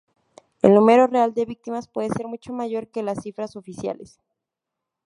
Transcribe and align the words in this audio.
El 0.63 0.73
número 0.73 1.05
real 1.05 1.35
de 1.35 1.45
víctimas 1.45 1.87
puede 1.87 2.09
ser 2.09 2.25
mucho 2.25 2.53
mayor 2.53 2.87
que 2.87 3.03
las 3.03 3.21
cifras 3.21 3.55
oficiales. 3.55 4.19